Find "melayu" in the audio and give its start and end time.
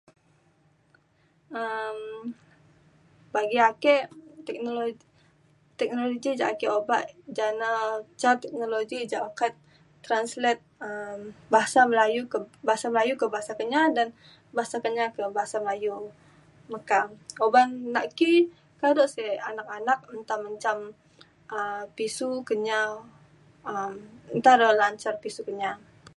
12.91-13.07, 15.63-15.91